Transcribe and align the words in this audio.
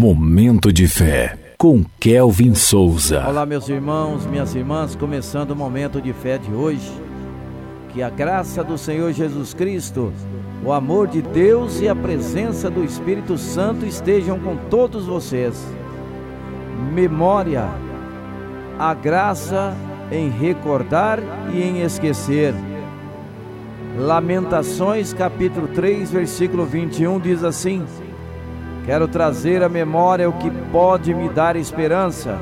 Momento 0.00 0.72
de 0.72 0.86
fé 0.86 1.36
com 1.58 1.84
Kelvin 1.98 2.54
Souza. 2.54 3.26
Olá, 3.26 3.44
meus 3.44 3.68
irmãos, 3.68 4.24
minhas 4.26 4.54
irmãs, 4.54 4.94
começando 4.94 5.50
o 5.50 5.56
momento 5.56 6.00
de 6.00 6.12
fé 6.12 6.38
de 6.38 6.52
hoje. 6.52 6.88
Que 7.92 8.00
a 8.00 8.08
graça 8.08 8.62
do 8.62 8.78
Senhor 8.78 9.12
Jesus 9.12 9.52
Cristo, 9.54 10.12
o 10.64 10.72
amor 10.72 11.08
de 11.08 11.20
Deus 11.20 11.80
e 11.80 11.88
a 11.88 11.96
presença 11.96 12.70
do 12.70 12.84
Espírito 12.84 13.36
Santo 13.36 13.84
estejam 13.84 14.38
com 14.38 14.56
todos 14.70 15.06
vocês. 15.06 15.60
Memória, 16.94 17.68
a 18.78 18.94
graça 18.94 19.76
em 20.12 20.30
recordar 20.30 21.18
e 21.52 21.60
em 21.60 21.80
esquecer. 21.80 22.54
Lamentações, 23.98 25.12
capítulo 25.12 25.66
3, 25.66 26.12
versículo 26.12 26.64
21 26.64 27.18
diz 27.18 27.42
assim: 27.42 27.84
Quero 28.88 29.06
trazer 29.06 29.62
à 29.62 29.68
memória 29.68 30.30
o 30.30 30.32
que 30.32 30.50
pode 30.72 31.12
me 31.12 31.28
dar 31.28 31.56
esperança. 31.56 32.40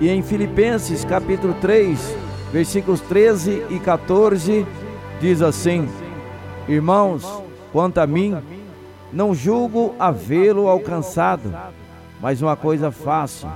E 0.00 0.08
em 0.08 0.22
Filipenses, 0.22 1.04
capítulo 1.04 1.52
3, 1.60 2.16
versículos 2.50 3.02
13 3.02 3.66
e 3.68 3.78
14, 3.78 4.66
diz 5.20 5.42
assim: 5.42 5.86
Irmãos, 6.66 7.42
quanto 7.70 7.98
a 7.98 8.06
mim, 8.06 8.34
não 9.12 9.34
julgo 9.34 9.94
havê-lo 9.98 10.68
alcançado, 10.68 11.54
mas 12.18 12.40
uma 12.40 12.56
coisa 12.56 12.90
faço, 12.90 13.46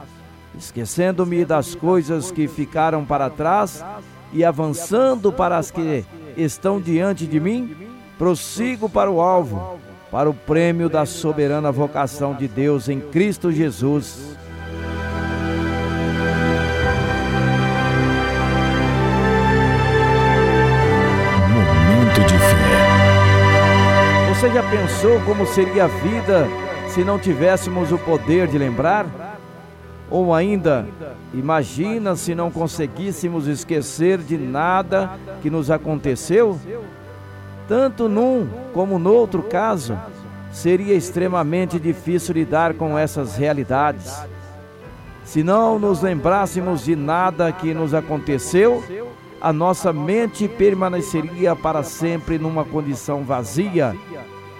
esquecendo-me 0.54 1.46
das 1.46 1.74
coisas 1.74 2.30
que 2.30 2.46
ficaram 2.46 3.06
para 3.06 3.30
trás 3.30 3.82
e 4.34 4.44
avançando 4.44 5.32
para 5.32 5.56
as 5.56 5.70
que 5.70 6.04
estão 6.36 6.78
diante 6.78 7.26
de 7.26 7.40
mim, 7.40 7.74
prossigo 8.18 8.86
para 8.86 9.10
o 9.10 9.18
alvo, 9.18 9.78
para 10.10 10.30
o 10.30 10.34
prêmio 10.34 10.88
da 10.88 11.04
soberana 11.04 11.72
vocação 11.72 12.34
de 12.34 12.46
Deus 12.46 12.88
em 12.88 13.00
Cristo 13.00 13.50
Jesus. 13.50 14.36
Momento 21.50 22.20
de 22.20 22.38
fé. 22.38 22.86
Você 24.34 24.50
já 24.50 24.62
pensou 24.62 25.20
como 25.22 25.46
seria 25.46 25.84
a 25.84 25.88
vida 25.88 26.46
se 26.88 27.02
não 27.02 27.18
tivéssemos 27.18 27.90
o 27.90 27.98
poder 27.98 28.46
de 28.46 28.56
lembrar? 28.58 29.06
Ou 30.08 30.32
ainda, 30.32 30.86
imagina 31.34 32.14
se 32.14 32.32
não 32.32 32.48
conseguíssemos 32.48 33.48
esquecer 33.48 34.18
de 34.18 34.38
nada 34.38 35.10
que 35.42 35.50
nos 35.50 35.68
aconteceu? 35.68 36.58
Tanto 37.68 38.08
num 38.08 38.48
como 38.72 38.98
no 38.98 39.12
outro 39.12 39.42
caso, 39.42 39.98
seria 40.52 40.94
extremamente 40.94 41.78
difícil 41.78 42.34
lidar 42.34 42.74
com 42.74 42.98
essas 42.98 43.36
realidades. 43.36 44.16
Se 45.24 45.42
não 45.42 45.78
nos 45.78 46.00
lembrássemos 46.00 46.84
de 46.84 46.94
nada 46.94 47.50
que 47.50 47.74
nos 47.74 47.92
aconteceu, 47.92 48.82
a 49.40 49.52
nossa 49.52 49.92
mente 49.92 50.48
permaneceria 50.48 51.54
para 51.56 51.82
sempre 51.82 52.38
numa 52.38 52.64
condição 52.64 53.24
vazia, 53.24 53.94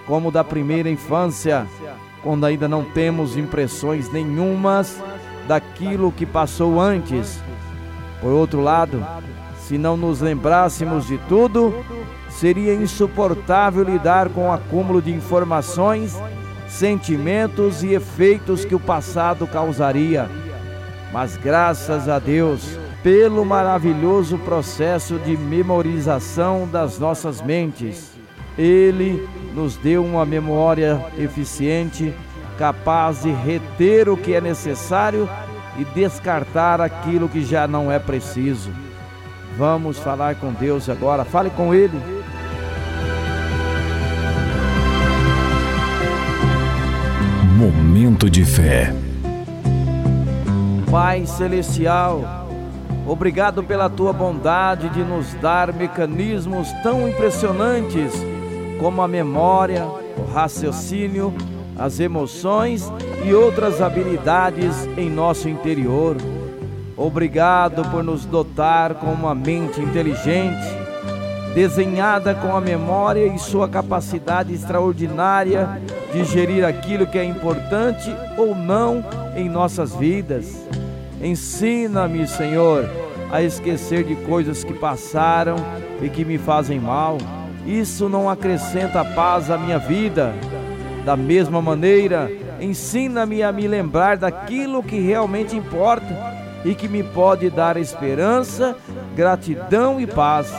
como 0.05 0.31
da 0.31 0.43
primeira 0.43 0.89
infância, 0.89 1.65
quando 2.21 2.45
ainda 2.45 2.67
não 2.67 2.83
temos 2.83 3.37
impressões 3.37 4.11
nenhumas 4.11 5.01
daquilo 5.47 6.11
que 6.11 6.25
passou 6.25 6.79
antes. 6.79 7.41
Por 8.21 8.31
outro 8.31 8.61
lado, 8.61 9.05
se 9.59 9.77
não 9.77 9.95
nos 9.97 10.21
lembrássemos 10.21 11.07
de 11.07 11.17
tudo, 11.29 11.73
seria 12.39 12.75
insuportável 12.75 13.83
lidar 13.83 14.29
com 14.29 14.47
o 14.47 14.51
acúmulo 14.51 15.01
de 15.01 15.11
informações, 15.11 16.15
sentimentos 16.67 17.83
e 17.83 17.93
efeitos 17.93 18.63
que 18.63 18.75
o 18.75 18.79
passado 18.79 19.47
causaria. 19.47 20.29
Mas 21.11 21.35
graças 21.35 22.07
a 22.07 22.19
Deus, 22.19 22.77
pelo 23.01 23.43
maravilhoso 23.43 24.37
processo 24.37 25.17
de 25.19 25.35
memorização 25.35 26.67
das 26.71 26.99
nossas 26.99 27.41
mentes, 27.41 28.11
Ele 28.55 29.27
nos 29.55 29.75
deu 29.75 30.05
uma 30.05 30.25
memória 30.25 31.03
eficiente 31.17 32.13
capaz 32.59 33.23
de 33.23 33.31
reter 33.31 34.09
o 34.09 34.17
que 34.17 34.35
é 34.35 34.41
necessário 34.41 35.27
e 35.77 35.85
descartar 35.85 36.81
aquilo 36.81 37.29
que 37.29 37.43
já 37.43 37.67
não 37.67 37.91
é 37.91 37.97
preciso. 37.97 38.69
Vamos 39.57 39.97
falar 39.97 40.35
com 40.35 40.53
Deus 40.53 40.87
agora, 40.87 41.25
fale 41.25 41.49
com 41.49 41.73
Ele. 41.73 42.16
Momento 47.57 48.29
de 48.29 48.45
fé. 48.45 48.93
Pai 50.91 51.25
Celestial, 51.25 52.47
obrigado 53.03 53.63
pela 53.63 53.89
tua 53.89 54.13
bondade 54.13 54.87
de 54.89 55.03
nos 55.03 55.33
dar 55.41 55.73
mecanismos 55.73 56.71
tão 56.83 57.09
impressionantes 57.09 58.13
como 58.79 59.01
a 59.01 59.07
memória, 59.07 59.83
o 60.19 60.31
raciocínio, 60.31 61.33
as 61.75 61.99
emoções 61.99 62.93
e 63.25 63.33
outras 63.33 63.81
habilidades 63.81 64.87
em 64.95 65.09
nosso 65.09 65.49
interior. 65.49 66.15
Obrigado 66.95 67.81
por 67.89 68.03
nos 68.03 68.23
dotar 68.23 68.93
com 68.93 69.11
uma 69.11 69.33
mente 69.33 69.81
inteligente, 69.81 70.63
desenhada 71.55 72.35
com 72.35 72.55
a 72.55 72.61
memória 72.61 73.25
e 73.25 73.39
sua 73.39 73.67
capacidade 73.67 74.53
extraordinária 74.53 75.81
de 76.17 76.25
gerir 76.25 76.65
aquilo 76.65 77.05
que 77.05 77.19
é 77.19 77.23
importante 77.23 78.09
ou 78.35 78.55
não 78.55 79.05
em 79.35 79.47
nossas 79.47 79.95
vidas. 79.95 80.67
Ensina-me, 81.21 82.27
Senhor, 82.27 82.89
a 83.31 83.43
esquecer 83.43 84.03
de 84.03 84.15
coisas 84.15 84.63
que 84.63 84.73
passaram 84.73 85.57
e 86.01 86.09
que 86.09 86.25
me 86.25 86.39
fazem 86.39 86.79
mal. 86.79 87.19
Isso 87.67 88.09
não 88.09 88.27
acrescenta 88.27 89.05
paz 89.05 89.51
à 89.51 89.59
minha 89.59 89.77
vida. 89.77 90.33
Da 91.05 91.15
mesma 91.15 91.61
maneira, 91.61 92.31
ensina-me 92.59 93.43
a 93.43 93.51
me 93.51 93.67
lembrar 93.67 94.17
daquilo 94.17 94.81
que 94.81 94.99
realmente 94.99 95.55
importa 95.55 96.07
e 96.65 96.73
que 96.73 96.87
me 96.87 97.03
pode 97.03 97.49
dar 97.51 97.77
esperança, 97.77 98.75
gratidão 99.15 100.01
e 100.01 100.07
paz. 100.07 100.51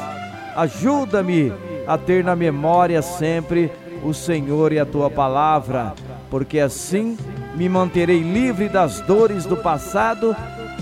Ajuda-me 0.54 1.52
a 1.84 1.98
ter 1.98 2.22
na 2.22 2.36
memória 2.36 3.02
sempre 3.02 3.72
o 4.02 4.14
Senhor 4.14 4.72
e 4.72 4.78
a 4.78 4.86
tua 4.86 5.10
palavra, 5.10 5.94
porque 6.30 6.58
assim 6.58 7.16
me 7.54 7.68
manterei 7.68 8.20
livre 8.20 8.68
das 8.68 9.00
dores 9.00 9.44
do 9.44 9.56
passado 9.56 10.34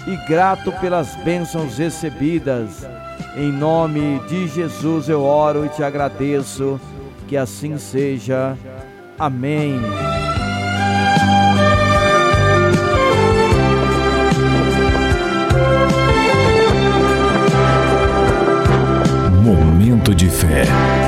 e 0.06 0.16
grato 0.28 0.72
pelas 0.72 1.15
bênçãos 1.16 1.78
recebidas. 1.78 2.87
Em 3.37 3.50
nome 3.53 4.21
de 4.28 4.49
Jesus 4.49 5.09
eu 5.09 5.22
oro 5.22 5.66
e 5.66 5.69
te 5.69 5.82
agradeço, 5.82 6.81
que 7.28 7.37
assim 7.37 7.77
seja. 7.77 8.56
Amém. 9.19 9.81
Momento 19.43 20.15
de 20.15 20.28
fé. 20.28 21.05